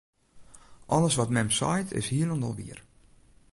[0.85, 2.81] Alles wat mem seit, is hielendal wier.